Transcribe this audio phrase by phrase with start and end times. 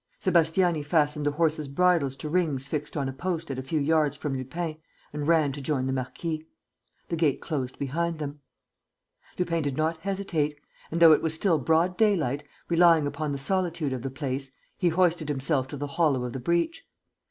[0.19, 4.17] Sébastiani fastened the horses' bridles to rings fixed on a post at a few yards
[4.17, 4.77] from Lupin
[5.13, 6.43] and ran to join the marquis.
[7.09, 8.39] The gate closed behind them.
[9.37, 10.59] Lupin did not hesitate;
[10.89, 14.89] and, though it was still broad daylight, relying upon the solitude of the place, he
[14.89, 16.83] hoisted himself to the hollow of the breach.